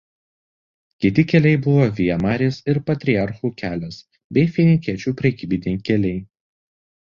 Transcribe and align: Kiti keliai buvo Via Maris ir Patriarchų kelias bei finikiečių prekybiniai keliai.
Kiti 1.03 1.23
keliai 1.31 1.59
buvo 1.65 1.83
Via 1.99 2.15
Maris 2.23 2.57
ir 2.73 2.79
Patriarchų 2.87 3.51
kelias 3.63 4.01
bei 4.39 4.47
finikiečių 4.57 5.15
prekybiniai 5.21 5.81
keliai. 5.93 6.19